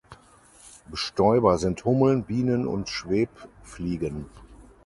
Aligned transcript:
Bestäuber 0.89 1.59
sind 1.59 1.85
Hummeln, 1.85 2.23
Bienen 2.23 2.65
und 2.65 2.89
Schwebfliegen. 2.89 4.25